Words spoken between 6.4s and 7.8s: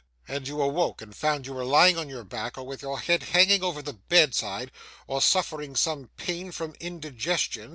from indigestion?